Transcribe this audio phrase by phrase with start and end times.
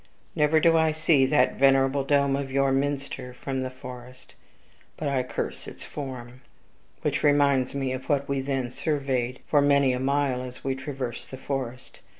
[0.35, 4.33] Never do I see that venerable dome of your minster from the forest,
[4.97, 6.41] but I curse its form,
[7.03, 11.29] which reminds me of what we then surveyed for many a mile as we traversed
[11.29, 11.99] the forest.